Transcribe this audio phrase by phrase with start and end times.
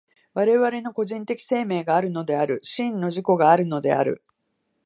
[0.33, 4.23] 我々の個人的生命があるのである、真の自己があるのである。